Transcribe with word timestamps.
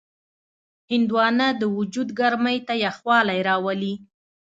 هندوانه 0.91 1.47
د 1.61 1.63
وجود 1.77 2.09
ګرمۍ 2.19 2.57
ته 2.67 2.73
یخوالی 2.85 3.39
راولي. 3.49 3.93